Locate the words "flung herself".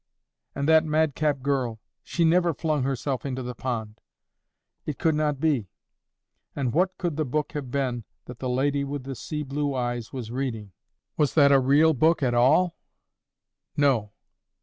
2.55-3.23